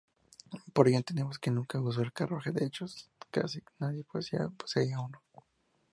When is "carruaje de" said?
2.11-2.65